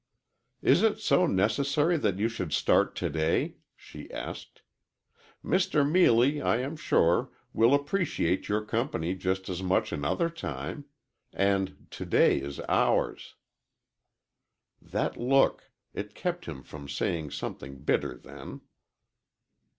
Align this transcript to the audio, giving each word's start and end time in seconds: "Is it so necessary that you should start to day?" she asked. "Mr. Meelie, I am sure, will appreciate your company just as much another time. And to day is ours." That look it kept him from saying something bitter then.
"Is 0.63 0.81
it 0.81 0.97
so 0.99 1.27
necessary 1.27 1.95
that 1.95 2.17
you 2.17 2.27
should 2.27 2.53
start 2.53 2.95
to 2.95 3.07
day?" 3.07 3.57
she 3.75 4.09
asked. 4.09 4.63
"Mr. 5.45 5.87
Meelie, 5.87 6.41
I 6.41 6.57
am 6.57 6.75
sure, 6.75 7.29
will 7.53 7.75
appreciate 7.75 8.49
your 8.49 8.65
company 8.65 9.13
just 9.13 9.47
as 9.47 9.61
much 9.61 9.91
another 9.91 10.27
time. 10.27 10.85
And 11.31 11.85
to 11.91 12.03
day 12.07 12.39
is 12.41 12.59
ours." 12.61 13.35
That 14.81 15.17
look 15.17 15.69
it 15.93 16.15
kept 16.15 16.45
him 16.45 16.63
from 16.63 16.89
saying 16.89 17.29
something 17.29 17.83
bitter 17.83 18.17
then. 18.17 18.61